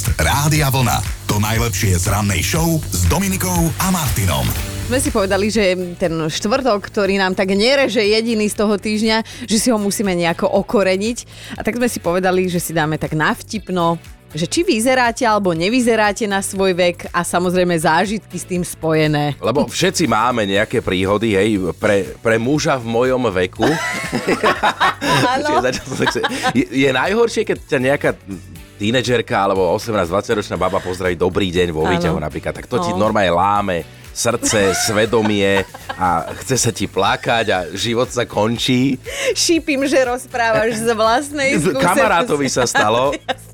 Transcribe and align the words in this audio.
Podcast 0.00 0.16
Rádia 0.16 0.72
Vlna. 0.72 0.96
To 1.28 1.36
najlepšie 1.36 2.00
z 2.00 2.08
rannej 2.08 2.40
show 2.40 2.80
s 2.88 3.04
Dominikou 3.04 3.68
a 3.84 3.92
Martinom. 3.92 4.48
Sme 4.88 4.96
si 4.96 5.12
povedali, 5.12 5.52
že 5.52 5.76
ten 6.00 6.16
štvrtok, 6.24 6.88
ktorý 6.88 7.20
nám 7.20 7.36
tak 7.36 7.52
nereže 7.52 8.00
jediný 8.00 8.48
z 8.48 8.56
toho 8.56 8.80
týždňa, 8.80 9.44
že 9.44 9.60
si 9.60 9.68
ho 9.68 9.76
musíme 9.76 10.16
nejako 10.16 10.48
okoreniť. 10.56 11.18
A 11.52 11.60
tak 11.60 11.76
sme 11.76 11.84
si 11.84 12.00
povedali, 12.00 12.48
že 12.48 12.64
si 12.64 12.72
dáme 12.72 12.96
tak 12.96 13.12
navtipno, 13.12 14.00
že 14.32 14.48
či 14.48 14.64
vyzeráte 14.64 15.28
alebo 15.28 15.52
nevyzeráte 15.52 16.24
na 16.24 16.40
svoj 16.40 16.72
vek 16.72 17.12
a 17.12 17.20
samozrejme 17.20 17.76
zážitky 17.76 18.40
s 18.40 18.48
tým 18.48 18.64
spojené. 18.64 19.36
Lebo 19.36 19.68
všetci 19.68 20.08
máme 20.08 20.48
nejaké 20.48 20.80
príhody, 20.80 21.36
hej, 21.36 21.76
pre, 21.76 22.16
pre 22.24 22.40
muža 22.40 22.80
v 22.80 22.88
mojom 22.88 23.28
veku. 23.28 23.68
Je, 26.56 26.64
je 26.86 26.88
najhoršie, 26.88 27.44
keď 27.44 27.56
ťa 27.68 27.78
nejaká 27.78 28.10
tínedžerka 28.80 29.36
alebo 29.36 29.76
18-20 29.76 30.40
ročná 30.40 30.56
baba 30.56 30.80
pozdraví 30.80 31.12
dobrý 31.12 31.52
deň 31.52 31.68
vo 31.68 31.84
výťahu 31.84 32.16
napríklad, 32.16 32.56
tak 32.56 32.64
to 32.64 32.80
ti 32.80 32.90
No. 32.90 33.04
normálne 33.04 33.28
láme 33.28 33.76
srdce, 34.10 34.72
svedomie 34.88 35.62
a 35.90 36.32
chce 36.40 36.56
sa 36.56 36.72
ti 36.72 36.88
plakať 36.88 37.46
a 37.46 37.58
život 37.70 38.08
sa 38.08 38.24
končí. 38.24 38.96
Šípim, 39.32 39.84
že 39.84 40.00
rozprávaš 40.02 40.80
z 40.80 40.88
vlastnej 40.90 41.60
skúsenosti. 41.60 41.84
Kamarátovi 41.84 42.48
sa 42.48 42.64
stalo. 42.64 43.12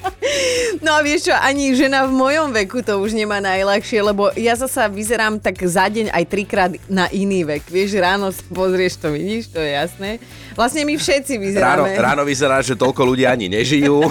No 0.80 0.96
a 0.96 1.04
vieš 1.04 1.28
čo, 1.28 1.34
ani 1.34 1.74
žena 1.74 2.06
v 2.06 2.14
mojom 2.14 2.54
veku 2.54 2.80
to 2.80 2.96
už 2.96 3.12
nemá 3.12 3.42
najľahšie, 3.42 4.00
lebo 4.00 4.30
ja 4.32 4.54
zasa 4.56 4.86
vyzerám 4.86 5.36
tak 5.36 5.58
za 5.60 5.90
deň 5.90 6.08
aj 6.08 6.24
trikrát 6.24 6.72
na 6.86 7.10
iný 7.10 7.44
vek. 7.44 7.68
Vieš, 7.68 7.98
ráno 8.00 8.30
pozrieš 8.48 8.96
to, 8.96 9.12
vidíš, 9.12 9.50
to 9.52 9.60
je 9.60 9.70
jasné. 9.74 10.16
Vlastne 10.54 10.86
my 10.86 10.94
všetci 10.96 11.36
Ráno, 11.36 11.84
vyzeráme. 11.84 11.90
ráno 11.98 12.22
vyzerá, 12.24 12.62
že 12.62 12.78
toľko 12.78 13.02
ľudí 13.02 13.26
ani 13.26 13.50
nežijú. 13.50 14.00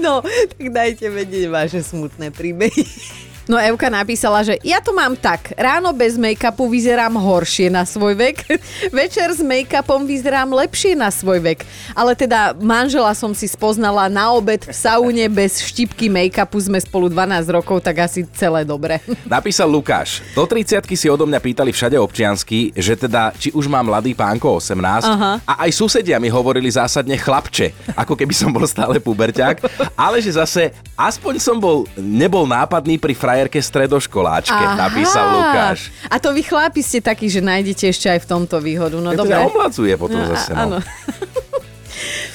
No, 0.00 0.24
tak 0.24 0.72
dajte 0.72 1.12
vedieť 1.12 1.52
vaše 1.52 1.84
smutné 1.84 2.32
príbehy. 2.32 2.80
No 3.50 3.58
Evka 3.58 3.90
napísala, 3.90 4.46
že 4.46 4.62
ja 4.62 4.78
to 4.78 4.94
mám 4.94 5.18
tak. 5.18 5.50
Ráno 5.58 5.90
bez 5.90 6.14
make-upu 6.14 6.70
vyzerám 6.70 7.18
horšie 7.18 7.66
na 7.66 7.82
svoj 7.82 8.14
vek. 8.14 8.46
Večer 8.94 9.34
s 9.34 9.42
make-upom 9.42 10.06
vyzerám 10.06 10.54
lepšie 10.54 10.94
na 10.94 11.10
svoj 11.10 11.42
vek. 11.42 11.66
Ale 11.98 12.14
teda 12.14 12.54
manžela 12.62 13.10
som 13.10 13.34
si 13.34 13.50
spoznala 13.50 14.06
na 14.06 14.30
obed 14.30 14.62
v 14.62 14.70
saune 14.70 15.26
bez 15.26 15.66
štipky 15.66 16.06
make-upu. 16.06 16.62
Sme 16.62 16.78
spolu 16.78 17.10
12 17.10 17.50
rokov, 17.50 17.82
tak 17.82 18.06
asi 18.06 18.22
celé 18.38 18.62
dobre. 18.62 19.02
Napísal 19.26 19.66
Lukáš, 19.66 20.22
do 20.30 20.46
30 20.46 20.86
si 20.94 21.10
odo 21.10 21.26
mňa 21.26 21.42
pýtali 21.42 21.74
všade 21.74 21.98
občiansky, 21.98 22.70
že 22.78 22.94
teda 22.94 23.34
či 23.34 23.50
už 23.50 23.66
mám 23.66 23.90
mladý 23.90 24.14
pánko 24.14 24.62
18 24.62 24.78
Aha. 25.10 25.32
a 25.42 25.52
aj 25.66 25.74
susedia 25.74 26.22
mi 26.22 26.30
hovorili 26.30 26.70
zásadne 26.70 27.18
chlapče, 27.18 27.98
ako 27.98 28.14
keby 28.14 28.30
som 28.30 28.54
bol 28.54 28.62
stále 28.62 29.02
puberťák, 29.02 29.90
ale 29.98 30.22
že 30.22 30.38
zase 30.38 30.70
aspoň 30.94 31.34
som 31.42 31.58
bol, 31.58 31.88
nebol 31.98 32.46
nápadný 32.46 33.00
pri 33.00 33.16
frajerke 33.40 33.56
stredoškoláčke, 33.58 34.52
napísal 34.76 35.24
Lukáš. 35.32 35.88
A 36.06 36.20
to 36.20 36.28
vy 36.30 36.44
chlapi 36.44 36.78
ste 36.78 37.00
takí, 37.00 37.24
že 37.26 37.40
nájdete 37.40 37.88
ešte 37.88 38.06
aj 38.06 38.20
v 38.20 38.28
tomto 38.28 38.60
výhodu. 38.60 39.00
No 39.00 39.10
To 39.10 39.24
dobre. 39.24 39.40
omladzuje 39.40 39.96
potom 39.96 40.20
No, 40.20 40.28
zase. 40.28 40.52
a- 40.52 40.60
áno. 40.60 40.76
No. 40.76 40.78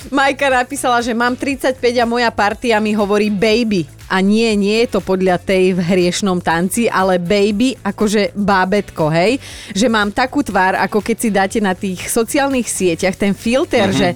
Majka 0.07 0.49
napísala, 0.51 0.97
že 0.99 1.11
mám 1.11 1.33
35 1.33 1.77
a 1.95 2.05
moja 2.05 2.29
partia 2.29 2.77
mi 2.77 2.93
hovorí 2.93 3.29
baby. 3.29 3.85
A 4.05 4.17
nie, 4.19 4.53
nie 4.53 4.81
je 4.81 4.89
to 4.91 4.99
podľa 4.99 5.37
tej 5.39 5.73
v 5.73 5.81
hriešnom 5.81 6.37
tanci, 6.39 6.85
ale 6.85 7.17
baby 7.17 7.73
akože 7.75 8.33
bábetko, 8.33 9.09
hej? 9.11 9.41
Že 9.73 9.87
mám 9.87 10.09
takú 10.09 10.41
tvár, 10.41 10.77
ako 10.79 11.01
keď 11.01 11.17
si 11.17 11.29
dáte 11.29 11.59
na 11.59 11.73
tých 11.73 12.01
sociálnych 12.03 12.65
sieťach 12.65 13.13
ten 13.13 13.33
filter, 13.33 13.89
Mhm. 13.89 13.93
že 13.95 14.07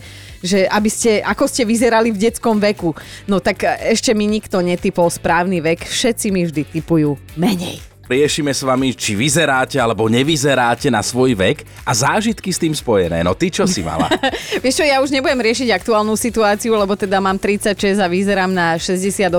že 0.44 0.68
aby 0.68 0.90
ste, 0.92 1.20
ako 1.24 1.46
ste 1.48 1.68
vyzerali 1.68 2.12
v 2.12 2.22
detskom 2.22 2.58
veku. 2.60 2.96
No 3.28 3.44
tak 3.44 3.64
e, 3.64 3.96
ešte 3.96 4.16
mi 4.16 4.26
nikto 4.28 4.64
netypol 4.64 5.12
správny 5.12 5.60
vek, 5.64 5.88
všetci 5.88 6.28
mi 6.32 6.48
vždy 6.48 6.64
typujú 6.80 7.20
menej. 7.36 7.80
Riešime 8.10 8.50
s 8.50 8.66
vami, 8.66 8.98
či 8.98 9.14
vyzeráte 9.14 9.78
alebo 9.78 10.10
nevyzeráte 10.10 10.90
na 10.90 11.06
svoj 11.06 11.38
vek 11.38 11.62
a 11.86 11.94
zážitky 11.94 12.50
s 12.50 12.58
tým 12.58 12.74
spojené. 12.74 13.22
No 13.22 13.38
ty 13.38 13.54
čo 13.54 13.70
si 13.70 13.86
mala? 13.86 14.10
Vieš 14.66 14.82
čo, 14.82 14.86
ja 14.90 14.98
už 14.98 15.14
nebudem 15.14 15.38
riešiť 15.38 15.70
aktuálnu 15.70 16.18
situáciu, 16.18 16.74
lebo 16.74 16.98
teda 16.98 17.22
mám 17.22 17.38
36 17.38 18.02
a 18.02 18.10
vyzerám 18.10 18.50
na 18.50 18.82
68. 18.82 19.30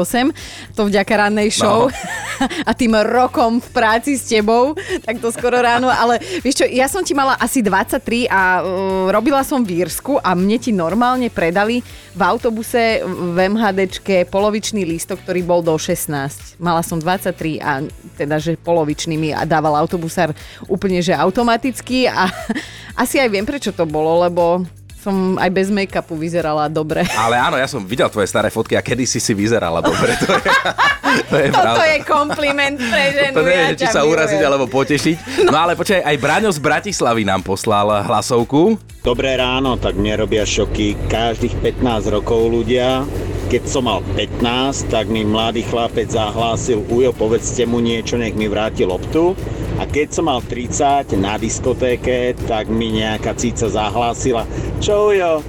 To 0.78 0.86
vďaka 0.86 1.12
rannej 1.18 1.50
show. 1.50 1.90
No. 1.90 1.98
a 2.68 2.70
tým 2.70 2.94
rokom 2.94 3.58
v 3.58 3.68
práci 3.74 4.14
s 4.14 4.30
tebou, 4.30 4.78
tak 5.02 5.18
to 5.18 5.34
skoro 5.34 5.58
ráno. 5.58 5.90
Ale 5.90 6.22
vieš 6.38 6.62
čo, 6.62 6.66
ja 6.70 6.86
som 6.86 7.02
ti 7.02 7.10
mala 7.10 7.34
asi 7.42 7.66
23 7.66 8.30
a 8.30 8.62
uh, 8.62 9.10
robila 9.10 9.42
som 9.42 9.66
v 9.66 9.82
Írsku 9.82 10.22
a 10.22 10.30
mne 10.38 10.62
ti 10.62 10.70
normálne 10.70 11.26
predali 11.26 11.82
v 12.14 12.20
autobuse 12.22 13.02
v 13.02 13.34
MHDčke 13.50 14.30
polovičný 14.30 14.86
lístok, 14.86 15.26
ktorý 15.26 15.42
bol 15.42 15.58
do 15.58 15.74
16. 15.74 16.62
Mala 16.62 16.86
som 16.86 17.02
23 17.02 17.58
a 17.58 17.82
teda, 18.14 18.38
že 18.38 18.59
polovičný 18.60 19.16
mi 19.16 19.30
a 19.32 19.42
dával 19.42 19.74
autobusár 19.74 20.30
úplne, 20.66 21.00
že 21.00 21.12
automaticky 21.12 22.04
a 22.06 22.28
asi 23.02 23.16
aj 23.16 23.28
viem, 23.28 23.44
prečo 23.44 23.72
to 23.72 23.84
bolo, 23.84 24.20
lebo 24.20 24.64
som 25.00 25.40
aj 25.40 25.48
bez 25.48 25.72
make-upu 25.72 26.12
vyzerala 26.12 26.68
dobre. 26.68 27.08
Ale 27.24 27.40
áno, 27.40 27.56
ja 27.56 27.64
som 27.64 27.80
videl 27.80 28.12
tvoje 28.12 28.28
staré 28.28 28.52
fotky 28.52 28.76
a 28.76 28.84
kedy 28.84 29.08
si 29.08 29.16
si 29.16 29.32
vyzerala 29.32 29.80
dobre. 29.80 30.12
To 30.20 30.36
je, 30.36 30.44
to 31.32 31.36
je 31.40 31.48
Toto 31.48 31.64
pravda. 31.64 31.84
je 31.88 31.98
kompliment 32.04 32.76
pre 32.76 33.04
ženu. 33.16 33.32
To 33.32 33.40
neviem, 33.40 33.72
ja 33.72 33.80
či 33.80 33.86
sa 33.88 34.04
uraziť 34.04 34.36
milujem. 34.36 34.50
alebo 34.52 34.66
potešiť. 34.68 35.16
No 35.48 35.56
ale 35.56 35.72
počkaj, 35.72 36.04
aj 36.04 36.16
Braňo 36.20 36.52
z 36.52 36.60
Bratislavy 36.60 37.24
nám 37.24 37.40
poslal 37.40 38.04
hlasovku. 38.04 38.76
Dobré 39.00 39.40
ráno, 39.40 39.80
tak 39.80 39.96
mne 39.96 40.20
robia 40.20 40.44
šoky 40.44 41.08
každých 41.08 41.56
15 41.80 42.12
rokov 42.12 42.52
ľudia. 42.52 43.08
Keď 43.50 43.66
som 43.66 43.82
mal 43.82 43.98
15, 44.14 44.94
tak 44.94 45.10
mi 45.10 45.26
mladý 45.26 45.66
chlapec 45.66 46.06
zahlásil, 46.06 46.86
ujo, 46.86 47.10
povedzte 47.10 47.66
mu 47.66 47.82
niečo, 47.82 48.14
nech 48.14 48.38
mi 48.38 48.46
vráti 48.46 48.86
loptu. 48.86 49.34
A 49.74 49.90
keď 49.90 50.14
som 50.14 50.30
mal 50.30 50.38
30 50.38 51.18
na 51.18 51.34
diskotéke, 51.34 52.38
tak 52.46 52.70
mi 52.70 52.94
nejaká 53.02 53.34
cica 53.34 53.66
zahlásila, 53.66 54.46
čo 54.78 55.10
ujo, 55.10 55.42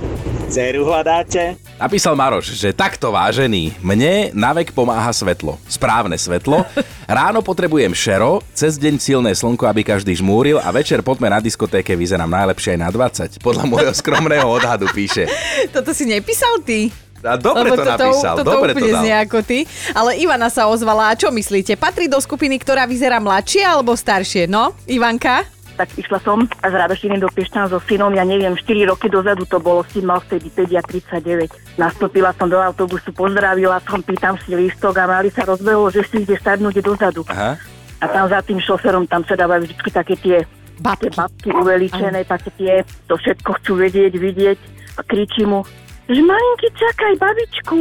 dceru 0.49 0.81
hľadáte? 0.81 1.61
Napísal 1.77 2.17
Maroš, 2.17 2.57
že 2.57 2.73
takto 2.73 3.13
vážený, 3.13 3.77
mne 3.85 4.33
na 4.33 4.49
vek 4.49 4.73
pomáha 4.73 5.13
svetlo. 5.13 5.61
Správne 5.69 6.17
svetlo. 6.17 6.65
Ráno 7.05 7.45
potrebujem 7.45 7.93
šero, 7.93 8.41
cez 8.57 8.81
deň 8.81 8.97
silné 8.97 9.31
slnko, 9.37 9.69
aby 9.69 9.85
každý 9.85 10.17
žmúril 10.17 10.57
a 10.57 10.73
večer 10.73 11.05
poďme 11.05 11.29
na 11.29 11.37
diskotéke 11.37 11.93
vyzerám 11.93 12.33
najlepšie 12.33 12.73
aj 12.73 12.79
na 12.81 12.89
20. 12.89 13.45
Podľa 13.45 13.69
môjho 13.69 13.93
skromného 13.93 14.49
odhadu 14.49 14.89
píše. 14.89 15.29
Toto 15.69 15.93
si 15.93 16.09
nepísal 16.09 16.65
ty? 16.65 16.89
A 17.21 17.37
dobre 17.37 17.69
Lebo 17.69 17.77
to 17.77 17.85
napísal, 17.85 18.33
toto 18.41 18.49
dobre 18.49 18.73
to 18.73 18.81
úplne 18.81 18.91
dal. 18.93 19.01
znie 19.05 19.15
ako 19.21 19.39
ty. 19.45 19.59
Ale 19.93 20.17
Ivana 20.17 20.49
sa 20.49 20.65
ozvala. 20.65 21.13
A 21.13 21.17
čo 21.17 21.29
myslíte? 21.29 21.77
Patrí 21.77 22.09
do 22.09 22.17
skupiny, 22.17 22.57
ktorá 22.57 22.89
vyzerá 22.89 23.21
mladšie 23.21 23.61
alebo 23.61 23.93
staršie? 23.93 24.49
No, 24.49 24.73
Ivanka? 24.89 25.45
tak 25.81 25.97
išla 25.97 26.21
som 26.21 26.45
z 26.45 26.73
Radošiny 26.77 27.17
do 27.17 27.25
Piešťan 27.25 27.73
so 27.73 27.81
synom, 27.89 28.13
ja 28.13 28.21
neviem, 28.21 28.53
4 28.53 28.85
roky 28.85 29.09
dozadu 29.09 29.49
to 29.49 29.57
bolo, 29.57 29.81
syn 29.89 30.05
mal 30.05 30.21
vtedy 30.21 30.53
5 30.53 30.77
a 30.77 30.83
39. 30.85 31.81
Nastúpila 31.81 32.37
som 32.37 32.45
do 32.45 32.61
autobusu, 32.61 33.09
pozdravila 33.09 33.81
som, 33.89 33.97
pýtam 34.05 34.37
si 34.45 34.53
lístok 34.53 35.01
a 35.01 35.09
mali 35.09 35.33
sa 35.33 35.41
rozbehlo, 35.41 35.89
že 35.89 36.05
si 36.05 36.21
ide 36.21 36.37
sadnúť 36.37 36.85
dozadu. 36.85 37.25
Aha. 37.33 37.57
A 37.97 38.05
tam 38.05 38.29
za 38.29 38.45
tým 38.45 38.61
šoferom, 38.61 39.09
tam 39.09 39.25
sa 39.25 39.33
dávajú 39.33 39.65
vždy 39.65 39.89
také 39.89 40.13
tie 40.21 40.37
Babky. 40.77 41.09
tie 41.09 41.11
babky 41.17 41.49
uveličené, 41.49 42.29
také 42.29 42.49
tie, 42.57 42.73
to 43.09 43.17
všetko 43.17 43.49
chcú 43.61 43.81
vedieť, 43.81 44.13
vidieť 44.17 44.59
a 44.97 45.01
kričí 45.01 45.49
mu, 45.49 45.65
že 46.09 46.21
malinky, 46.21 46.67
čakaj, 46.73 47.13
babičku. 47.19 47.77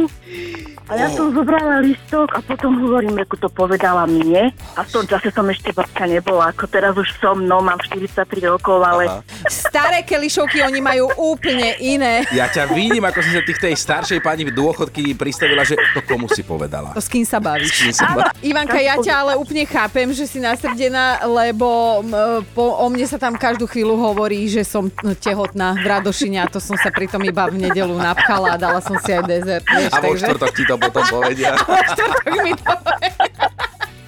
A 0.91 0.99
ja 0.99 1.07
som 1.07 1.31
zobrala 1.31 1.79
listok 1.79 2.35
a 2.35 2.43
potom 2.43 2.75
hovorím, 2.83 3.15
ako 3.23 3.47
to 3.47 3.49
povedala 3.53 4.03
mne. 4.03 4.51
A 4.75 4.83
v 4.83 4.89
tom 4.91 5.07
čase 5.07 5.31
som 5.31 5.47
ešte 5.47 5.71
babka 5.71 6.03
nebola, 6.03 6.51
ako 6.51 6.67
teraz 6.67 6.99
už 6.99 7.07
som, 7.15 7.39
no 7.39 7.63
mám 7.63 7.79
43 7.79 8.27
rokov, 8.43 8.83
ale 8.83 9.07
Aha. 9.07 9.23
Staré 9.47 10.03
kelišovky, 10.03 10.59
oni 10.59 10.83
majú 10.83 11.07
úplne 11.15 11.79
iné. 11.79 12.27
Ja 12.35 12.51
ťa 12.51 12.75
vidím, 12.75 13.07
ako 13.07 13.23
si 13.23 13.31
sa 13.31 13.39
tých 13.39 13.59
tej 13.63 13.75
staršej 13.79 14.19
pani 14.19 14.43
v 14.43 14.51
dôchodky 14.51 15.15
pristavila, 15.15 15.63
že 15.63 15.79
to 15.95 16.03
komu 16.03 16.27
si 16.27 16.43
povedala. 16.43 16.91
To 16.91 16.99
s 16.99 17.07
kým 17.07 17.23
sa 17.23 17.39
bavíš? 17.39 17.71
kým 17.71 17.95
sa 17.95 18.11
bavíš? 18.11 18.43
Ivanka, 18.43 18.77
ja 18.83 18.99
ťa 18.99 19.13
ale 19.15 19.31
úplne 19.39 19.63
chápem, 19.63 20.11
že 20.11 20.27
si 20.27 20.43
nasrdená, 20.43 21.23
lebo 21.23 22.03
m, 22.03 22.43
po, 22.51 22.83
o 22.83 22.85
mne 22.91 23.07
sa 23.07 23.15
tam 23.15 23.39
každú 23.39 23.63
chvíľu 23.63 23.95
hovorí, 23.95 24.51
že 24.51 24.67
som 24.67 24.91
no, 24.91 25.15
tehotná 25.15 25.79
v 25.79 25.87
Radošine 25.87 26.43
a 26.43 26.51
to 26.51 26.59
som 26.59 26.75
sa 26.75 26.91
pritom 26.91 27.23
iba 27.23 27.47
v 27.47 27.63
nedelu 27.63 27.95
napchala 28.11 28.47
a 28.53 28.57
dala 28.59 28.79
som 28.79 28.99
si 28.99 29.09
aj 29.09 29.23
dezert. 29.23 29.63
Vieš, 29.63 29.91
A 29.91 29.97
vo 29.97 30.11
takže- 30.11 30.25
štvrtok 30.27 30.51
ti 30.51 30.63
to 30.63 30.75
potom 30.75 31.03
povedia. 31.09 31.51
štvrtok 31.95 32.25
mi 32.39 32.53
to 32.53 32.73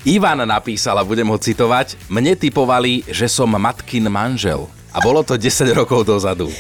Ivan 0.04 0.44
napísal, 0.44 1.00
a 1.00 1.04
budem 1.08 1.24
ho 1.26 1.40
citovať, 1.40 1.96
mne 2.12 2.36
typovali, 2.36 3.08
že 3.08 3.32
som 3.32 3.48
matkin 3.48 4.04
manžel. 4.12 4.68
A 4.92 5.00
bolo 5.00 5.24
to 5.24 5.40
10 5.40 5.48
rokov 5.72 6.04
dozadu. 6.04 6.52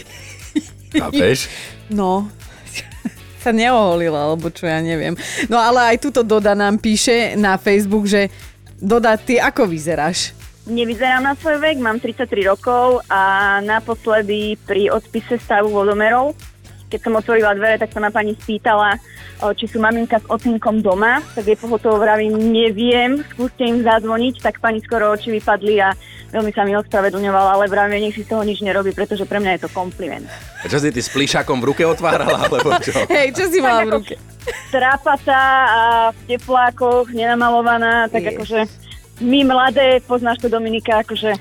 Chápeš? 0.95 1.51
No, 1.91 2.31
sa 3.43 3.51
neoholila, 3.51 4.31
alebo 4.31 4.47
čo 4.47 4.63
ja 4.63 4.79
neviem. 4.79 5.19
No 5.51 5.59
ale 5.59 5.91
aj 5.91 6.07
tuto 6.07 6.23
Doda 6.23 6.55
nám 6.55 6.79
píše 6.79 7.35
na 7.35 7.59
Facebook, 7.59 8.07
že 8.07 8.31
Doda, 8.79 9.19
ty 9.19 9.35
ako 9.35 9.67
vyzeráš? 9.67 10.31
nevyzerám 10.63 11.27
na 11.27 11.35
svoj 11.35 11.59
vek, 11.59 11.75
mám 11.75 11.99
33 11.99 12.23
rokov 12.47 13.03
a 13.11 13.19
naposledy 13.59 14.55
pri 14.63 14.87
odpise 14.87 15.35
stavu 15.35 15.67
vodomerov 15.67 16.31
keď 16.93 17.09
som 17.09 17.17
otvorila 17.17 17.57
dvere, 17.57 17.81
tak 17.81 17.89
sa 17.89 17.97
ma 17.97 18.13
pani 18.13 18.37
spýtala, 18.37 19.01
či 19.57 19.65
sú 19.65 19.81
maminka 19.81 20.21
s 20.21 20.29
ocinkom 20.29 20.85
doma, 20.85 21.25
tak 21.33 21.49
jej 21.49 21.57
pohotovo 21.57 21.97
vravím, 21.97 22.37
neviem, 22.53 23.25
skúste 23.33 23.65
im 23.65 23.81
zazvoniť, 23.81 24.45
tak 24.45 24.61
pani 24.61 24.77
skoro 24.85 25.09
oči 25.17 25.33
vypadli 25.33 25.81
a 25.81 25.97
veľmi 26.29 26.53
sa 26.53 26.61
mi 26.69 26.77
ospravedlňovala, 26.77 27.57
ale 27.57 27.65
vravím, 27.65 28.05
nech 28.05 28.13
si 28.13 28.21
z 28.21 28.29
toho 28.29 28.45
nič 28.45 28.61
nerobí, 28.61 28.93
pretože 28.93 29.25
pre 29.25 29.41
mňa 29.41 29.57
je 29.57 29.61
to 29.65 29.69
kompliment. 29.73 30.29
A 30.61 30.69
čo 30.69 30.77
si 30.77 30.93
ty 30.93 31.01
s 31.01 31.09
plišákom 31.09 31.65
v 31.65 31.73
ruke 31.73 31.81
otvárala, 31.81 32.45
alebo 32.45 32.77
čo? 32.77 32.93
Hej, 33.09 33.33
čo 33.33 33.49
si 33.49 33.57
mala 33.57 33.89
v 33.89 33.97
ruke? 33.97 34.15
Trápatá 34.69 35.43
a 35.65 35.81
v 36.13 36.19
teplákoch, 36.29 37.09
nenamalovaná, 37.09 38.05
tak 38.13 38.27
Je. 38.27 38.29
akože 38.37 38.59
my 39.15 39.43
mladé, 39.43 40.01
poznáš 40.01 40.37
to 40.37 40.47
Dominika, 40.47 40.99
akože... 40.99 41.37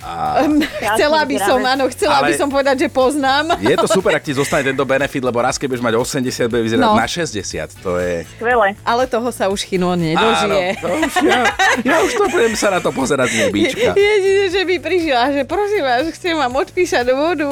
Chcela 0.93 1.25
by 1.25 1.37
som, 1.39 1.59
áno, 1.59 1.89
chcela 1.89 2.21
by 2.21 2.31
Ale- 2.31 2.39
som 2.39 2.49
povedať, 2.49 2.77
že 2.79 2.89
poznám. 2.89 3.57
Je 3.59 3.73
to 3.75 3.89
super, 3.89 4.13
ak 4.13 4.23
ti 4.23 4.33
zostane 4.33 4.61
tento 4.63 4.85
benefit, 4.85 5.21
lebo 5.21 5.41
raz, 5.41 5.57
keď 5.57 5.73
budeš 5.73 5.85
mať 5.85 5.95
80, 5.97 6.47
bude 6.47 6.63
vyzerať 6.63 6.85
No. 6.85 6.93
na 6.95 7.09
60. 7.09 7.41
To 7.81 7.97
je... 7.97 8.29
Skvelé. 8.35 8.77
Ale 8.83 9.03
toho 9.07 9.29
sa 9.29 9.49
už 9.49 9.65
Chino 9.65 9.95
nedožije. 9.95 10.77
Áno, 10.77 10.85
to 10.85 10.89
už 11.01 11.13
ja, 11.25 11.41
ja 11.81 11.97
už 12.01 12.13
to 12.13 12.25
budem 12.29 12.53
sa 12.53 12.69
na 12.71 12.79
to 12.79 12.91
pozerať 12.91 13.29
z 13.31 13.37
nebička. 13.43 13.89
Jedine, 13.95 14.47
že 14.49 14.63
by 14.63 14.77
prišla, 14.77 15.23
že 15.33 15.43
prosím 15.43 15.83
vás, 15.83 16.05
chcem 16.13 16.35
vám 16.35 16.53
odpísať 16.53 17.07
vodu. 17.09 17.49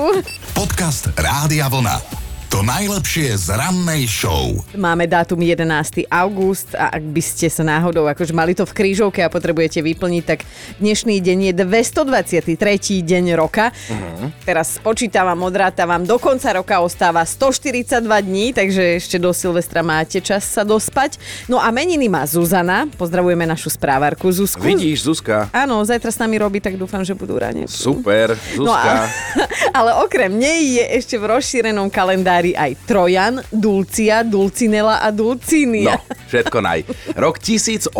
Podcast 0.52 1.08
Rádia 1.16 1.64
Vlna. 1.64 2.19
To 2.50 2.66
najlepšie 2.66 3.38
z 3.38 3.54
rannej 3.54 4.10
show. 4.10 4.50
Máme 4.74 5.06
dátum 5.06 5.38
11. 5.38 6.10
august 6.10 6.74
a 6.74 6.90
ak 6.90 7.04
by 7.14 7.22
ste 7.22 7.46
sa 7.46 7.62
náhodou 7.62 8.10
akože 8.10 8.34
mali 8.34 8.58
to 8.58 8.66
v 8.66 8.74
krížovke 8.74 9.22
a 9.22 9.30
potrebujete 9.30 9.78
vyplniť, 9.78 10.22
tak 10.26 10.42
dnešný 10.82 11.22
deň 11.22 11.38
je 11.46 11.52
223. 11.62 13.06
deň 13.06 13.38
roka. 13.38 13.70
Uh-huh. 13.70 14.34
Teraz 14.42 14.82
spočítavam, 14.82 15.38
odrátavam, 15.46 16.02
do 16.02 16.18
konca 16.18 16.50
roka 16.58 16.82
ostáva 16.82 17.22
142 17.22 18.02
dní, 18.02 18.50
takže 18.50 18.98
ešte 18.98 19.22
do 19.22 19.30
Silvestra 19.30 19.86
máte 19.86 20.18
čas 20.18 20.42
sa 20.42 20.66
dospať. 20.66 21.22
No 21.46 21.62
a 21.62 21.70
meniny 21.70 22.10
má 22.10 22.26
Zuzana, 22.26 22.90
pozdravujeme 22.98 23.46
našu 23.46 23.70
správarku 23.70 24.26
Zuzku. 24.26 24.66
Vidíš, 24.66 25.06
Zuzka? 25.06 25.46
Áno, 25.54 25.86
zajtra 25.86 26.10
s 26.10 26.18
nami 26.18 26.42
robí, 26.42 26.58
tak 26.58 26.74
dúfam, 26.74 27.06
že 27.06 27.14
budú 27.14 27.38
ráne. 27.38 27.70
Super, 27.70 28.34
No 28.58 28.74
Zuzka. 28.74 29.06
a, 29.06 29.08
ale 29.86 30.02
okrem 30.02 30.34
nej 30.34 30.82
je 30.82 30.84
ešte 30.98 31.14
v 31.14 31.30
rozšírenom 31.30 31.86
kalendári 31.86 32.39
aj 32.56 32.72
Trojan, 32.88 33.44
Dulcia, 33.52 34.24
Dulcinela 34.24 35.04
a 35.04 35.08
No, 35.10 35.36
Dulcinia. 35.36 36.00
všetko 36.26 36.58
naj. 36.58 36.80
Rok 37.12 37.36
1897, 37.36 37.92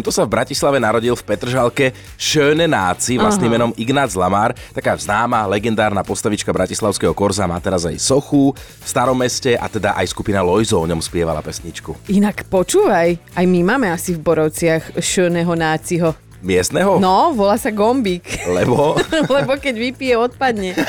to 0.00 0.10
sa 0.10 0.24
v 0.24 0.30
Bratislave 0.32 0.80
narodil 0.80 1.12
v 1.12 1.22
Petržalke 1.22 1.86
Schöne 2.16 2.64
Náci, 2.64 3.20
vlastným 3.20 3.52
menom 3.52 3.70
Ignác 3.76 4.16
Lamár, 4.16 4.56
taká 4.72 4.96
známa, 4.96 5.44
legendárna 5.44 6.00
postavička 6.00 6.50
bratislavského 6.50 7.12
Korza, 7.12 7.44
má 7.44 7.60
teraz 7.60 7.84
aj 7.84 8.00
sochu 8.00 8.56
v 8.56 8.86
starom 8.86 9.18
meste 9.18 9.54
a 9.54 9.68
teda 9.68 9.92
aj 9.94 10.08
skupina 10.08 10.40
Lojzo 10.40 10.80
o 10.80 10.88
ňom 10.88 10.98
spievala 10.98 11.44
pesničku. 11.44 12.08
Inak 12.08 12.48
počúvaj, 12.48 13.18
aj 13.36 13.44
my 13.44 13.60
máme 13.62 13.92
asi 13.92 14.16
v 14.16 14.24
Borovciach 14.24 14.96
šöneho 14.96 15.52
náciho. 15.52 16.16
Miestneho? 16.44 17.00
No, 17.00 17.32
volá 17.32 17.56
sa 17.56 17.72
Gombík. 17.72 18.20
Lebo... 18.44 19.00
Lebo 19.36 19.56
keď 19.56 19.74
vypije, 19.80 20.14
odpadne. 20.20 20.76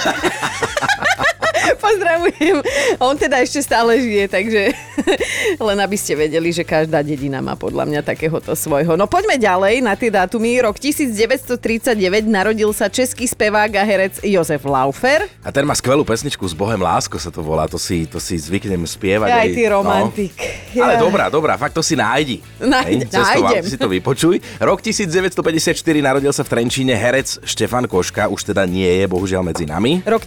Pozdravujem. 1.85 2.57
On 2.97 3.13
teda 3.13 3.45
ešte 3.45 3.61
stále 3.61 4.01
žije, 4.01 4.25
takže 4.25 4.61
len 5.67 5.77
aby 5.77 5.97
ste 5.99 6.17
vedeli, 6.17 6.49
že 6.49 6.65
každá 6.65 7.05
dedina 7.05 7.39
má 7.39 7.53
podľa 7.53 7.85
mňa 7.85 8.01
takéhoto 8.01 8.57
svojho. 8.57 8.97
No 8.97 9.05
poďme 9.05 9.37
ďalej 9.37 9.85
na 9.85 9.93
tie 9.93 10.09
dátumy. 10.09 10.57
Rok 10.65 10.81
1939 10.81 11.93
narodil 12.25 12.73
sa 12.73 12.89
český 12.89 13.29
spevák 13.29 13.71
a 13.77 13.83
herec 13.85 14.17
Jozef 14.25 14.65
Laufer. 14.65 15.29
A 15.45 15.49
ten 15.53 15.61
má 15.61 15.77
skvelú 15.77 16.01
pesničku 16.01 16.41
s 16.41 16.57
Bohem 16.57 16.81
lásko 16.81 17.21
sa 17.21 17.29
to 17.29 17.45
volá, 17.45 17.69
to 17.69 17.77
si, 17.77 18.09
to 18.09 18.17
si 18.17 18.35
zvyknem 18.39 18.81
spievať. 18.87 19.29
Aj 19.29 19.47
ty 19.47 19.63
romantik. 19.69 20.35
No. 20.73 20.83
Ale 20.83 20.97
dobrá, 20.97 21.29
dobrá, 21.29 21.53
fakt 21.55 21.77
to 21.77 21.83
si 21.85 21.93
nájdi. 21.93 22.41
Nájde- 22.59 23.07
nájdem. 23.13 23.63
si 23.63 23.77
to 23.77 23.87
vypočuj. 23.87 24.41
Rok 24.59 24.79
1954 24.81 25.77
narodil 26.01 26.31
sa 26.33 26.41
v 26.41 26.49
Trenčíne 26.51 26.95
herec 26.97 27.39
Štefan 27.45 27.85
Koška, 27.85 28.27
už 28.31 28.51
teda 28.53 28.65
nie 28.65 28.87
je 28.87 29.05
bohužiaľ 29.05 29.45
medzi 29.45 29.67
nami. 29.67 30.01
Rok 30.03 30.23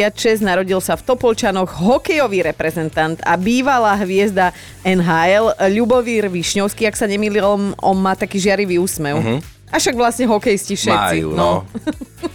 1976 0.00 0.40
narodil 0.40 0.80
sa 0.80 0.96
v 0.96 1.04
Topolčanoch 1.04 1.68
hokejový 1.76 2.40
reprezentant 2.40 3.20
a 3.20 3.36
bývalá 3.36 3.92
hviezda 4.00 4.56
NHL 4.80 5.52
Ľubomír 5.76 6.32
Višňovský, 6.32 6.88
ak 6.88 6.96
sa 6.96 7.04
nemýlim, 7.04 7.76
on 7.76 7.96
má 8.00 8.16
taký 8.16 8.40
žiarivý 8.40 8.80
úsmev. 8.80 9.44
A 9.70 9.78
však 9.78 9.94
vlastne 9.94 10.26
hokejisti 10.26 10.74
všetci. 10.74 11.16
Majú, 11.22 11.28
no. 11.38 11.62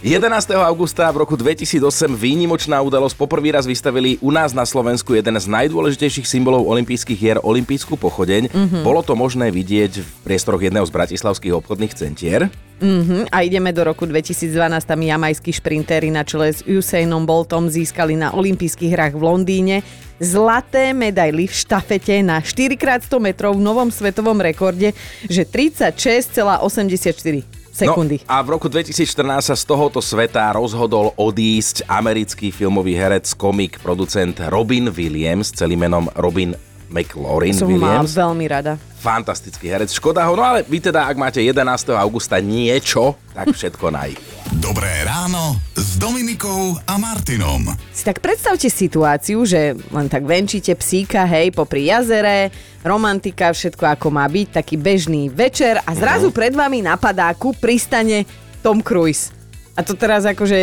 11. 0.00 0.56
augusta 0.56 1.04
v 1.12 1.20
roku 1.20 1.36
2008 1.36 2.16
výnimočná 2.16 2.80
udalosť 2.80 3.16
poprvý 3.16 3.52
raz 3.52 3.68
vystavili 3.68 4.16
u 4.24 4.32
nás 4.32 4.56
na 4.56 4.64
Slovensku 4.64 5.12
jeden 5.12 5.36
z 5.36 5.46
najdôležitejších 5.46 6.24
symbolov 6.24 6.64
olympijských 6.64 7.18
hier, 7.18 7.38
olympijskú 7.44 8.00
pochodeň. 8.00 8.48
Bolo 8.80 9.04
to 9.04 9.12
možné 9.12 9.52
vidieť 9.52 10.00
v 10.00 10.08
priestoroch 10.24 10.64
jedného 10.64 10.88
z 10.88 10.94
bratislavských 10.96 11.54
obchodných 11.60 11.92
centier. 11.92 12.48
Mhm, 12.76 13.32
a 13.32 13.40
ideme 13.40 13.72
do 13.72 13.88
roku 13.88 14.04
2012, 14.04 14.52
tam 14.84 15.00
jamajskí 15.00 15.48
šprintéri 15.48 16.12
na 16.12 16.28
čele 16.28 16.52
s 16.52 16.60
Usainom 16.60 17.24
Boltom 17.24 17.72
získali 17.72 18.20
na 18.20 18.36
olympijských 18.36 18.92
hrách 18.92 19.14
v 19.16 19.22
Londýne 19.24 19.76
zlaté 20.20 20.92
medaily 20.96 21.48
v 21.48 21.54
štafete 21.54 22.22
na 22.24 22.40
4x100 22.40 23.20
metrov 23.20 23.56
v 23.56 23.62
novom 23.62 23.90
svetovom 23.92 24.40
rekorde, 24.40 24.92
že 25.28 25.44
36,84 25.44 27.44
sekundy. 27.76 28.24
No, 28.24 28.32
a 28.32 28.40
v 28.40 28.48
roku 28.56 28.72
2014 28.72 29.52
sa 29.52 29.54
z 29.54 29.64
tohoto 29.68 30.00
sveta 30.00 30.48
rozhodol 30.56 31.12
odísť 31.20 31.84
americký 31.84 32.48
filmový 32.48 32.96
herec, 32.96 33.28
komik, 33.36 33.76
producent 33.84 34.40
Robin 34.48 34.88
Williams, 34.88 35.52
celým 35.52 35.84
menom 35.84 36.08
Robin 36.16 36.56
McLaurin 36.88 37.52
Som 37.52 37.68
Williams. 37.68 38.16
veľmi 38.16 38.48
rada. 38.48 38.80
Fantastický 38.96 39.68
herec, 39.68 39.92
škoda 39.92 40.24
ho, 40.24 40.32
no 40.32 40.40
ale 40.40 40.64
vy 40.64 40.80
teda, 40.80 41.04
ak 41.04 41.20
máte 41.20 41.44
11. 41.44 41.92
augusta 42.00 42.40
niečo, 42.40 43.20
tak 43.36 43.52
všetko 43.52 43.92
naj. 43.92 44.16
Dobré 44.56 45.04
ráno 45.04 45.60
s 45.76 46.00
Dominikou 46.00 46.80
a 46.88 46.96
Martinom. 46.96 47.76
Si 47.92 48.08
tak 48.08 48.24
predstavte 48.24 48.72
situáciu, 48.72 49.44
že 49.44 49.76
len 49.92 50.08
tak 50.08 50.24
venčíte 50.24 50.72
psíka, 50.72 51.28
hej, 51.28 51.52
popri 51.52 51.92
jazere, 51.92 52.48
romantika, 52.80 53.52
všetko 53.52 53.84
ako 54.00 54.08
má 54.08 54.24
byť, 54.24 54.64
taký 54.64 54.80
bežný 54.80 55.28
večer 55.28 55.76
a 55.84 55.92
zrazu 55.92 56.32
pred 56.32 56.56
vami 56.56 56.80
na 56.80 56.96
padáku 56.96 57.52
pristane 57.60 58.24
Tom 58.64 58.80
Cruise. 58.80 59.35
A 59.76 59.84
to 59.84 59.92
teraz 59.92 60.24
akože 60.24 60.56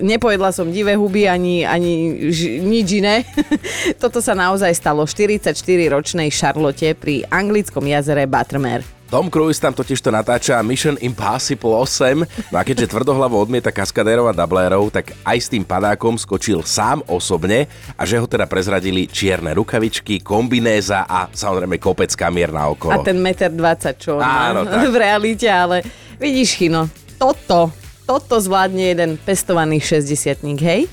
nepojedla 0.00 0.48
som 0.48 0.72
divé 0.72 0.96
huby 0.96 1.28
ani, 1.28 1.68
ani 1.68 2.24
ž, 2.32 2.64
nič 2.64 2.88
iné. 3.04 3.28
Toto 4.02 4.24
sa 4.24 4.32
naozaj 4.32 4.72
stalo 4.72 5.04
44-ročnej 5.04 6.32
Charlotte 6.32 6.96
pri 6.96 7.28
anglickom 7.28 7.84
jazere 7.84 8.24
Buttermere. 8.24 8.96
Tom 9.06 9.30
Cruise 9.30 9.62
tam 9.62 9.70
totiž 9.70 10.02
to 10.02 10.10
natáča 10.10 10.58
Mission 10.66 10.98
Impossible 10.98 11.78
8, 11.78 12.50
no 12.50 12.56
a 12.58 12.66
keďže 12.66 12.90
tvrdohlavo 12.90 13.38
odmieta 13.38 13.70
kaskadérov 13.70 14.26
a 14.26 14.34
dublérov, 14.34 14.90
tak 14.90 15.14
aj 15.22 15.38
s 15.38 15.46
tým 15.46 15.62
padákom 15.62 16.18
skočil 16.18 16.66
sám 16.66 17.06
osobne 17.06 17.70
a 17.94 18.02
že 18.02 18.18
ho 18.18 18.26
teda 18.26 18.50
prezradili 18.50 19.06
čierne 19.06 19.54
rukavičky, 19.54 20.26
kombinéza 20.26 21.06
a 21.06 21.30
samozrejme 21.30 21.78
kopec 21.78 22.10
kamier 22.18 22.50
na 22.50 22.66
okolo. 22.66 22.98
A 22.98 23.06
ten 23.06 23.22
meter 23.22 23.54
20, 23.54 23.94
čo 23.94 24.18
on 24.18 24.26
Áno, 24.26 24.66
v 24.94 24.98
realite, 24.98 25.46
ale 25.46 25.86
vidíš, 26.18 26.58
Chino, 26.58 26.90
toto, 27.14 27.85
toto 28.06 28.38
zvládne 28.38 28.94
jeden 28.94 29.10
pestovaný 29.18 29.82
60 29.82 30.46
hej? 30.62 30.86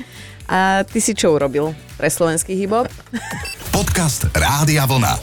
A 0.50 0.82
ty 0.84 1.00
si 1.00 1.14
čo 1.14 1.38
urobil 1.38 1.72
pre 1.96 2.10
slovenský 2.10 2.58
hip-hop? 2.58 2.90
Podcast 3.70 4.28
Rádia 4.34 4.84
Vlna. 4.90 5.16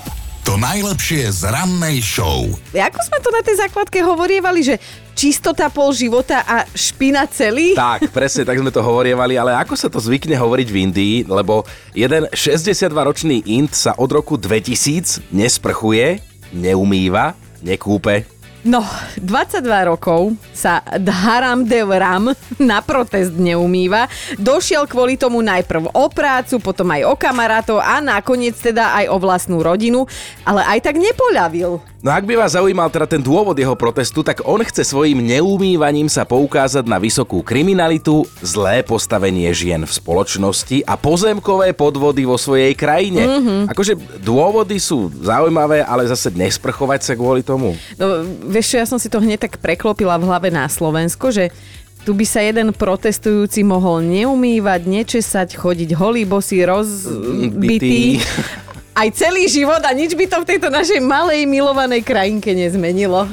To 0.49 0.56
najlepšie 0.56 1.28
z 1.30 1.52
rannej 1.52 2.00
show. 2.00 2.49
Ako 2.73 3.00
sme 3.04 3.18
to 3.20 3.28
na 3.28 3.42
tej 3.44 3.61
základke 3.61 4.00
hovorievali, 4.00 4.64
že 4.64 4.80
čistota 5.12 5.68
pol 5.68 5.92
života 5.92 6.42
a 6.49 6.64
špina 6.73 7.28
celý? 7.28 7.76
Tak, 7.76 8.09
presne 8.09 8.49
tak 8.49 8.56
sme 8.56 8.73
to 8.73 8.80
hovorievali, 8.80 9.37
ale 9.37 9.52
ako 9.61 9.76
sa 9.76 9.92
to 9.92 10.00
zvykne 10.00 10.35
hovoriť 10.40 10.68
v 10.73 10.76
Indii, 10.88 11.16
lebo 11.28 11.68
jeden 11.92 12.25
62-ročný 12.32 13.44
Ind 13.52 13.76
sa 13.76 13.92
od 14.00 14.09
roku 14.09 14.40
2000 14.40 15.28
nesprchuje, 15.28 16.25
neumýva, 16.56 17.37
nekúpe. 17.61 18.39
No, 18.61 18.85
22 19.17 19.64
rokov 19.88 20.37
sa 20.52 20.85
Dharam 20.85 21.64
Dev 21.64 21.88
Ram 21.88 22.29
na 22.61 22.85
protest 22.85 23.33
neumýva. 23.33 24.05
Došiel 24.37 24.85
kvôli 24.85 25.17
tomu 25.17 25.40
najprv 25.40 25.97
o 25.97 26.05
prácu, 26.12 26.61
potom 26.61 26.93
aj 26.93 27.09
o 27.09 27.17
kamarátov 27.17 27.81
a 27.81 28.05
nakoniec 28.05 28.52
teda 28.61 28.93
aj 29.00 29.05
o 29.09 29.17
vlastnú 29.17 29.64
rodinu, 29.64 30.05
ale 30.45 30.61
aj 30.76 30.93
tak 30.93 31.00
nepoľavil. 31.00 31.81
No 32.00 32.16
ak 32.16 32.25
by 32.25 32.33
vás 32.33 32.57
zaujímal 32.57 32.88
teda 32.88 33.04
ten 33.04 33.21
dôvod 33.21 33.52
jeho 33.52 33.76
protestu, 33.76 34.25
tak 34.25 34.40
on 34.49 34.64
chce 34.64 34.88
svojim 34.88 35.21
neumývaním 35.21 36.09
sa 36.09 36.25
poukázať 36.25 36.88
na 36.88 36.97
vysokú 36.97 37.45
kriminalitu, 37.45 38.25
zlé 38.40 38.80
postavenie 38.80 39.52
žien 39.52 39.85
v 39.85 39.92
spoločnosti 39.92 40.80
a 40.88 40.97
pozemkové 40.97 41.76
podvody 41.76 42.25
vo 42.25 42.40
svojej 42.40 42.73
krajine. 42.73 43.21
Mm-hmm. 43.21 43.61
Akože 43.69 44.00
dôvody 44.16 44.80
sú 44.80 45.12
zaujímavé, 45.21 45.85
ale 45.85 46.09
zase 46.09 46.33
nesprchovať 46.33 47.04
sa 47.04 47.12
kvôli 47.12 47.45
tomu. 47.45 47.76
No, 48.00 48.25
vieš 48.49 48.73
čo, 48.73 48.76
ja 48.80 48.88
som 48.88 48.97
si 48.97 49.12
to 49.12 49.21
hneď 49.21 49.45
tak 49.45 49.61
preklopila 49.61 50.16
v 50.16 50.25
hlave 50.25 50.49
na 50.49 50.64
Slovensko, 50.73 51.28
že 51.28 51.52
Tu 52.00 52.16
by 52.16 52.25
sa 52.25 52.40
jeden 52.40 52.73
protestujúci 52.73 53.61
mohol 53.61 54.00
neumývať, 54.00 54.88
nečesať, 54.88 55.52
chodiť 55.52 55.92
holý, 56.00 56.25
bosý, 56.25 56.64
rozbitý. 56.64 58.16
Aj 59.00 59.09
celý 59.16 59.49
život 59.49 59.80
a 59.80 59.97
nič 59.97 60.12
by 60.12 60.28
to 60.28 60.45
v 60.45 60.49
tejto 60.52 60.69
našej 60.69 61.00
malej 61.00 61.49
milovanej 61.49 62.04
krajinke 62.04 62.52
nezmenilo. 62.52 63.25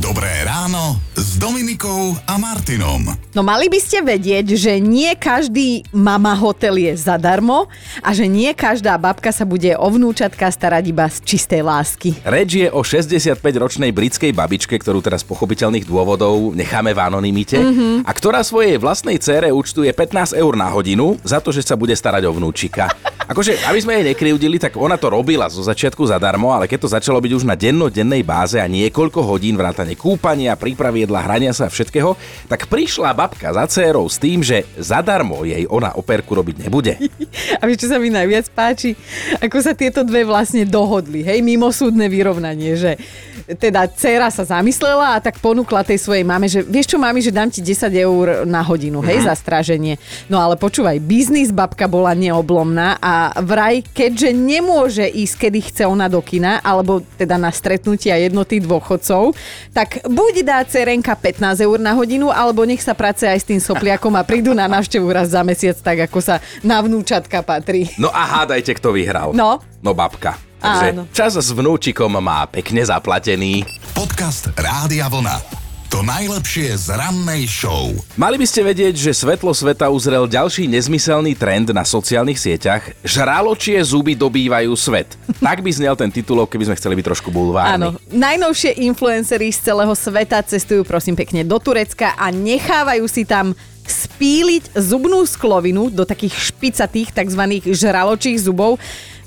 Dobré 0.00 0.40
ráno 0.48 0.96
s 1.12 1.36
Dominikou 1.36 2.16
a 2.24 2.40
Martinom. 2.40 3.12
No 3.36 3.44
mali 3.44 3.68
by 3.68 3.76
ste 3.76 4.00
vedieť, 4.00 4.56
že 4.56 4.80
nie 4.80 5.12
každý 5.12 5.84
mama 5.92 6.32
hotel 6.32 6.80
je 6.80 6.96
zadarmo 6.96 7.68
a 8.00 8.16
že 8.16 8.24
nie 8.24 8.56
každá 8.56 8.96
babka 8.96 9.28
sa 9.36 9.44
bude 9.44 9.76
o 9.76 9.84
vnúčatka 9.92 10.48
starať 10.48 10.84
iba 10.88 11.04
z 11.12 11.20
čistej 11.28 11.60
lásky. 11.60 12.16
Reč 12.24 12.64
je 12.64 12.72
o 12.72 12.80
65-ročnej 12.80 13.92
britskej 13.92 14.32
babičke, 14.32 14.80
ktorú 14.80 15.04
teraz 15.04 15.20
z 15.20 15.28
pochopiteľných 15.28 15.84
dôvodov 15.84 16.56
necháme 16.56 16.96
v 16.96 17.00
anonimite 17.04 17.60
mm-hmm. 17.60 18.08
a 18.08 18.10
ktorá 18.16 18.40
svojej 18.40 18.80
vlastnej 18.80 19.20
cére 19.20 19.52
účtuje 19.52 19.92
15 19.92 20.40
eur 20.40 20.56
na 20.56 20.72
hodinu 20.72 21.20
za 21.20 21.36
to, 21.44 21.52
že 21.52 21.68
sa 21.68 21.76
bude 21.76 21.92
starať 21.92 22.24
o 22.24 22.32
vnúčika. 22.32 22.88
Akože, 23.32 23.64
aby 23.64 23.80
sme 23.80 23.96
jej 23.96 24.12
nekryudili, 24.12 24.60
tak 24.60 24.76
ona 24.76 25.00
to 25.00 25.08
robila 25.08 25.48
zo 25.48 25.64
začiatku 25.64 26.04
zadarmo, 26.04 26.52
ale 26.52 26.68
keď 26.68 26.84
to 26.84 26.92
začalo 26.92 27.16
byť 27.16 27.32
už 27.32 27.48
na 27.48 27.56
dennodennej 27.56 28.20
báze 28.20 28.60
a 28.60 28.68
niekoľko 28.68 29.24
hodín 29.24 29.56
vrátane 29.56 29.96
kúpania, 29.96 30.52
prípravy 30.52 31.08
jedla, 31.08 31.24
hrania 31.24 31.56
sa 31.56 31.64
a 31.64 31.72
všetkého, 31.72 32.12
tak 32.44 32.68
prišla 32.68 33.16
babka 33.16 33.56
za 33.56 33.64
dcérou 33.64 34.04
s 34.04 34.20
tým, 34.20 34.44
že 34.44 34.68
zadarmo 34.76 35.48
jej 35.48 35.64
ona 35.64 35.96
operku 35.96 36.36
robiť 36.36 36.68
nebude. 36.68 36.92
A 37.60 37.70
vieš, 37.70 37.86
čo 37.86 37.94
sa 37.94 38.02
mi 38.02 38.10
najviac 38.10 38.50
páči? 38.52 38.98
Ako 39.38 39.62
sa 39.62 39.72
tieto 39.72 40.02
dve 40.02 40.26
vlastne 40.26 40.66
dohodli, 40.66 41.22
hej, 41.22 41.40
mimosúdne 41.40 42.10
vyrovnanie, 42.10 42.74
že 42.74 42.98
teda 43.46 43.86
dcera 43.90 44.28
sa 44.30 44.46
zamyslela 44.46 45.18
a 45.18 45.22
tak 45.22 45.38
ponúkla 45.42 45.86
tej 45.86 45.98
svojej 45.98 46.24
mame, 46.26 46.46
že 46.46 46.62
vieš 46.62 46.94
čo, 46.94 46.98
mami, 46.98 47.22
že 47.22 47.34
dám 47.34 47.50
ti 47.50 47.62
10 47.62 47.90
eur 47.90 48.26
na 48.46 48.62
hodinu, 48.62 49.02
hej, 49.02 49.22
mm. 49.22 49.26
za 49.26 49.34
stráženie. 49.34 49.94
No 50.30 50.38
ale 50.38 50.58
počúvaj, 50.58 50.98
biznis 51.02 51.50
babka 51.50 51.86
bola 51.86 52.14
neoblomná 52.14 52.98
a 52.98 53.21
vraj, 53.46 53.86
keďže 53.94 54.34
nemôže 54.34 55.06
ísť, 55.06 55.46
kedy 55.46 55.58
chce 55.70 55.82
ona 55.86 56.10
do 56.10 56.18
kina, 56.18 56.58
alebo 56.64 57.04
teda 57.14 57.38
na 57.38 57.54
stretnutia 57.54 58.18
jednoty 58.18 58.58
dôchodcov, 58.58 59.36
tak 59.70 60.02
buď 60.02 60.34
dá 60.42 60.58
cerenka 60.66 61.14
15 61.14 61.62
eur 61.62 61.78
na 61.78 61.94
hodinu, 61.94 62.34
alebo 62.34 62.66
nech 62.66 62.82
sa 62.82 62.96
práce 62.98 63.22
aj 63.22 63.38
s 63.38 63.46
tým 63.46 63.62
sopliakom 63.62 64.16
a 64.18 64.26
prídu 64.26 64.56
na 64.56 64.66
návštevu 64.66 65.06
raz 65.12 65.30
za 65.30 65.46
mesiac, 65.46 65.78
tak 65.78 66.10
ako 66.10 66.18
sa 66.18 66.42
na 66.66 66.82
vnúčatka 66.82 67.46
patrí. 67.46 67.86
No 68.00 68.10
a 68.10 68.42
hádajte, 68.42 68.74
kto 68.82 68.90
vyhral. 68.90 69.30
No. 69.36 69.62
No 69.78 69.92
babka. 69.94 70.40
Takže 70.62 70.86
Áno. 70.94 71.02
čas 71.10 71.34
s 71.34 71.50
vnúčikom 71.50 72.10
má 72.22 72.46
pekne 72.46 72.86
zaplatený. 72.86 73.66
Podcast 73.98 74.54
Rádia 74.54 75.10
Vlna. 75.10 75.61
To 75.92 76.00
najlepšie 76.00 76.72
z 76.72 76.96
rannej 76.96 77.44
show. 77.44 77.92
Mali 78.16 78.40
by 78.40 78.48
ste 78.48 78.64
vedieť, 78.64 78.96
že 78.96 79.12
svetlo 79.12 79.52
sveta 79.52 79.92
uzrel 79.92 80.24
ďalší 80.24 80.64
nezmyselný 80.64 81.36
trend 81.36 81.68
na 81.68 81.84
sociálnych 81.84 82.40
sieťach. 82.40 82.96
Žraločie 83.04 83.76
zuby 83.84 84.16
dobývajú 84.16 84.72
svet. 84.72 85.20
Tak 85.36 85.60
by 85.60 85.68
znel 85.68 85.92
ten 85.92 86.08
titulok, 86.08 86.48
keby 86.48 86.72
sme 86.72 86.78
chceli 86.80 86.96
byť 86.96 87.06
trošku 87.12 87.28
bulvárni. 87.28 87.76
Áno, 87.76 88.00
najnovšie 88.08 88.80
influencery 88.88 89.52
z 89.52 89.68
celého 89.68 89.92
sveta 89.92 90.40
cestujú 90.40 90.80
prosím 90.80 91.12
pekne 91.12 91.44
do 91.44 91.60
Turecka 91.60 92.16
a 92.16 92.32
nechávajú 92.32 93.04
si 93.04 93.28
tam 93.28 93.52
spíliť 93.84 94.72
zubnú 94.72 95.20
sklovinu 95.28 95.92
do 95.92 96.08
takých 96.08 96.32
špicatých 96.56 97.12
tzv. 97.12 97.42
žraločích 97.68 98.40
zubov. 98.40 98.80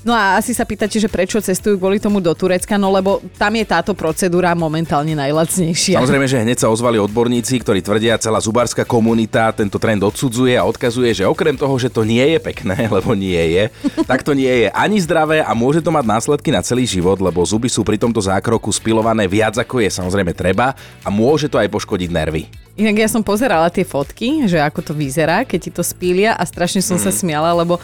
No 0.06 0.14
a 0.14 0.38
asi 0.38 0.54
sa 0.54 0.62
pýtate, 0.62 1.02
že 1.02 1.10
prečo 1.10 1.42
cestujú 1.42 1.82
kvôli 1.82 1.98
tomu 1.98 2.22
do 2.22 2.30
Turecka, 2.30 2.78
no 2.78 2.94
lebo 2.94 3.18
tam 3.34 3.50
je 3.58 3.66
táto 3.66 3.90
procedúra 3.90 4.54
momentálne 4.54 5.18
najlacnejšia. 5.18 5.98
Samozrejme, 5.98 6.30
že 6.30 6.46
hneď 6.46 6.62
sa 6.62 6.70
ozvali 6.70 6.94
odborníci, 7.02 7.58
ktorí 7.58 7.82
tvrdia, 7.82 8.14
celá 8.22 8.38
zubárska 8.38 8.86
komunita 8.86 9.50
tento 9.50 9.82
trend 9.82 10.06
odsudzuje 10.06 10.54
a 10.54 10.62
odkazuje, 10.62 11.10
že 11.10 11.26
okrem 11.26 11.58
toho, 11.58 11.74
že 11.74 11.90
to 11.90 12.06
nie 12.06 12.22
je 12.22 12.38
pekné, 12.38 12.86
lebo 12.96 13.18
nie 13.18 13.34
je, 13.34 13.66
tak 14.06 14.22
to 14.22 14.30
nie 14.30 14.46
je 14.46 14.68
ani 14.70 15.02
zdravé 15.02 15.42
a 15.42 15.50
môže 15.58 15.82
to 15.82 15.90
mať 15.90 16.06
následky 16.06 16.54
na 16.54 16.62
celý 16.62 16.86
život, 16.86 17.18
lebo 17.18 17.42
zuby 17.42 17.66
sú 17.66 17.82
pri 17.82 17.98
tomto 17.98 18.22
zákroku 18.22 18.70
spilované 18.70 19.26
viac 19.26 19.58
ako 19.58 19.82
je 19.82 19.90
samozrejme 19.90 20.30
treba 20.38 20.78
a 21.02 21.10
môže 21.10 21.50
to 21.50 21.58
aj 21.58 21.66
poškodiť 21.66 22.14
nervy. 22.14 22.46
Inak 22.78 22.94
ja 22.94 23.08
som 23.10 23.26
pozerala 23.26 23.74
tie 23.74 23.82
fotky, 23.82 24.46
že 24.46 24.62
ako 24.62 24.86
to 24.86 24.92
vyzerá, 24.94 25.42
keď 25.42 25.58
ti 25.58 25.70
to 25.74 25.82
spília 25.82 26.38
a 26.38 26.46
strašne 26.46 26.78
som 26.78 26.94
mm. 26.94 27.02
sa 27.02 27.10
smiala, 27.10 27.50
lebo 27.58 27.82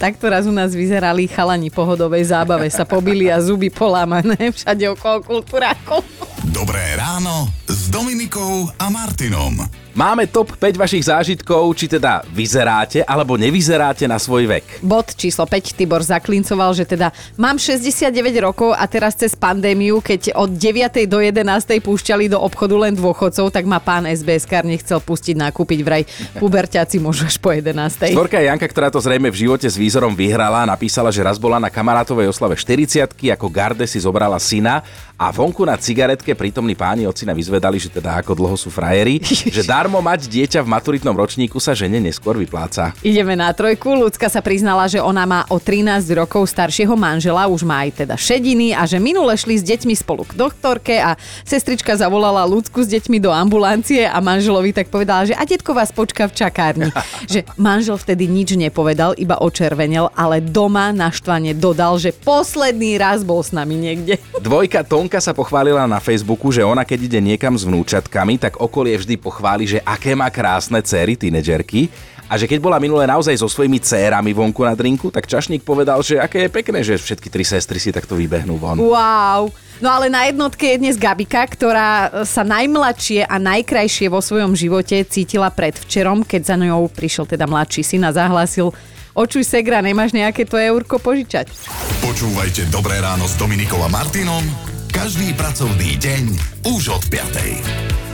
Takto 0.00 0.32
raz 0.32 0.48
u 0.48 0.52
nás 0.52 0.72
vyzerali 0.72 1.28
chalani 1.28 1.68
pohodovej 1.68 2.32
zábave, 2.32 2.72
sa 2.72 2.88
pobili 2.88 3.28
a 3.28 3.36
zuby 3.36 3.68
polámané 3.68 4.48
všade 4.56 4.88
okolo 4.96 5.20
kultúrákov. 5.20 6.00
Dobré 6.48 6.96
ráno 6.96 7.52
s 7.68 7.92
Dominikou 7.92 8.64
a 8.80 8.88
Martinom. 8.88 9.60
Máme 9.90 10.30
top 10.30 10.54
5 10.54 10.78
vašich 10.78 11.10
zážitkov, 11.10 11.66
či 11.74 11.90
teda 11.90 12.22
vyzeráte 12.30 13.02
alebo 13.02 13.34
nevyzeráte 13.34 14.06
na 14.06 14.22
svoj 14.22 14.46
vek. 14.46 14.86
Bod 14.86 15.18
číslo 15.18 15.50
5 15.50 15.74
Tibor 15.74 15.98
zaklincoval, 15.98 16.70
že 16.78 16.86
teda 16.86 17.10
mám 17.34 17.58
69 17.58 18.14
rokov 18.38 18.70
a 18.70 18.86
teraz 18.86 19.18
cez 19.18 19.34
pandémiu, 19.34 19.98
keď 19.98 20.38
od 20.38 20.54
9. 20.54 21.10
do 21.10 21.18
11. 21.18 21.42
púšťali 21.82 22.30
do 22.30 22.38
obchodu 22.38 22.78
len 22.78 22.94
dôchodcov, 22.94 23.50
tak 23.50 23.66
ma 23.66 23.82
pán 23.82 24.06
SBS 24.06 24.46
kar 24.46 24.62
nechcel 24.62 25.02
pustiť 25.02 25.34
nakúpiť 25.34 25.80
vraj 25.82 26.06
puberťáci 26.38 27.02
môžu 27.02 27.26
až 27.26 27.42
po 27.42 27.50
11. 27.50 28.14
Storka 28.14 28.38
Janka, 28.38 28.70
ktorá 28.70 28.94
to 28.94 29.02
zrejme 29.02 29.26
v 29.26 29.42
živote 29.42 29.66
s 29.66 29.74
výzorom 29.74 30.14
vyhrala, 30.14 30.70
napísala, 30.70 31.10
že 31.10 31.26
raz 31.26 31.34
bola 31.34 31.58
na 31.58 31.66
kamarátovej 31.66 32.30
oslave 32.30 32.54
40 32.54 33.10
ako 33.10 33.46
garde 33.50 33.86
si 33.90 33.98
zobrala 33.98 34.38
syna 34.38 34.86
a 35.20 35.28
vonku 35.28 35.66
na 35.68 35.76
cigaretke 35.76 36.32
prítomní 36.32 36.72
páni 36.72 37.04
ocina 37.04 37.36
vyzvedali, 37.36 37.76
že 37.76 37.92
teda 37.92 38.24
ako 38.24 38.32
dlho 38.38 38.56
sú 38.56 38.72
frajeri, 38.72 39.20
že 39.56 39.66
darmo 39.80 40.04
mať 40.04 40.28
dieťa 40.28 40.60
v 40.60 40.68
maturitnom 40.76 41.16
ročníku 41.16 41.56
sa 41.56 41.72
žene 41.72 42.04
neskôr 42.04 42.36
vypláca. 42.36 42.92
Ideme 43.00 43.32
na 43.32 43.48
trojku. 43.48 43.96
Ľudská 43.96 44.28
sa 44.28 44.44
priznala, 44.44 44.84
že 44.92 45.00
ona 45.00 45.24
má 45.24 45.48
o 45.48 45.56
13 45.56 46.04
rokov 46.20 46.52
staršieho 46.52 46.92
manžela, 47.00 47.48
už 47.48 47.64
má 47.64 47.88
aj 47.88 48.04
teda 48.04 48.12
šediny 48.20 48.76
a 48.76 48.84
že 48.84 49.00
minule 49.00 49.32
šli 49.32 49.56
s 49.56 49.64
deťmi 49.64 49.96
spolu 49.96 50.28
k 50.28 50.36
doktorke 50.36 51.00
a 51.00 51.16
sestrička 51.48 51.96
zavolala 51.96 52.44
Ľudsku 52.44 52.84
s 52.84 52.92
deťmi 52.92 53.24
do 53.24 53.32
ambulancie 53.32 54.04
a 54.04 54.20
manželovi 54.20 54.76
tak 54.76 54.92
povedala, 54.92 55.24
že 55.24 55.32
a 55.32 55.48
detko 55.48 55.72
vás 55.72 55.88
počká 55.96 56.28
v 56.28 56.36
čakárni. 56.36 56.92
že 57.32 57.48
manžel 57.56 57.96
vtedy 57.96 58.28
nič 58.28 58.52
nepovedal, 58.60 59.16
iba 59.16 59.40
očervenel, 59.40 60.12
ale 60.12 60.44
doma 60.44 60.92
naštvane 60.92 61.56
dodal, 61.56 61.96
že 61.96 62.12
posledný 62.12 63.00
raz 63.00 63.24
bol 63.24 63.40
s 63.40 63.56
nami 63.56 63.80
niekde. 63.80 64.20
Dvojka 64.44 64.84
Tonka 64.84 65.24
sa 65.24 65.32
pochválila 65.32 65.88
na 65.88 66.04
Facebooku, 66.04 66.52
že 66.52 66.60
ona 66.60 66.84
keď 66.84 67.08
ide 67.08 67.20
niekam 67.24 67.56
s 67.56 67.64
vnúčatkami, 67.64 68.36
tak 68.36 68.60
okolie 68.60 69.00
vždy 69.00 69.16
pochváli, 69.16 69.69
že 69.70 69.78
aké 69.86 70.18
má 70.18 70.26
krásne 70.32 70.82
céry, 70.82 71.14
tínedžerky. 71.14 71.86
A 72.30 72.38
že 72.38 72.46
keď 72.46 72.62
bola 72.62 72.78
minulé 72.78 73.10
naozaj 73.10 73.34
so 73.42 73.50
svojimi 73.50 73.82
cérami 73.82 74.30
vonku 74.30 74.62
na 74.62 74.78
drinku, 74.78 75.10
tak 75.10 75.26
čašník 75.26 75.66
povedal, 75.66 75.98
že 75.98 76.14
aké 76.14 76.46
je 76.46 76.50
pekné, 76.50 76.78
že 76.86 76.94
všetky 76.94 77.26
tri 77.26 77.42
sestry 77.42 77.82
si 77.82 77.90
takto 77.90 78.14
vybehnú 78.14 78.54
von. 78.54 78.78
Wow. 78.78 79.50
No 79.82 79.90
ale 79.90 80.06
na 80.06 80.30
jednotke 80.30 80.62
je 80.74 80.78
dnes 80.78 80.94
Gabika, 80.94 81.42
ktorá 81.42 82.22
sa 82.22 82.46
najmladšie 82.46 83.26
a 83.26 83.34
najkrajšie 83.42 84.06
vo 84.06 84.22
svojom 84.22 84.54
živote 84.54 85.02
cítila 85.10 85.50
predvčerom, 85.50 86.22
keď 86.22 86.54
za 86.54 86.56
ňou 86.58 86.86
prišiel 86.86 87.26
teda 87.26 87.50
mladší 87.50 87.82
syn 87.82 88.06
a 88.06 88.14
zahlásil 88.14 88.70
Očuj 89.10 89.42
Segra, 89.42 89.82
nemáš 89.82 90.14
nejaké 90.14 90.46
to 90.46 90.54
eurko 90.54 91.02
požičať? 91.02 91.50
Počúvajte 91.98 92.70
Dobré 92.70 93.02
ráno 93.02 93.26
s 93.26 93.34
Dominikou 93.34 93.82
a 93.82 93.90
Martinom 93.90 94.46
každý 94.90 95.30
pracovný 95.38 95.94
deň 96.02 96.24
už 96.66 96.82
od 96.90 97.02
5. 97.10 98.09